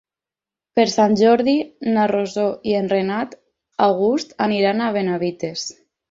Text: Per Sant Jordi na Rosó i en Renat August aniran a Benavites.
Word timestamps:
Per 0.77 0.83
Sant 0.91 1.11
Jordi 1.17 1.53
na 1.97 2.05
Rosó 2.11 2.45
i 2.69 2.73
en 2.77 2.89
Renat 2.93 3.35
August 3.89 4.33
aniran 4.47 4.81
a 4.81 4.89
Benavites. 4.97 5.67